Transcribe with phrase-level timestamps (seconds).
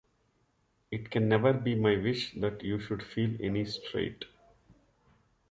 [0.89, 4.25] It can never be my wish that you should feel any strait.